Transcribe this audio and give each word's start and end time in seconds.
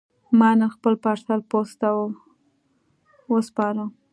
ما 0.39 0.49
نن 0.59 0.69
خپل 0.75 0.93
پارسل 1.03 1.39
پوسټ 1.49 1.73
ته 1.81 1.89
وسپاره. 3.33 3.83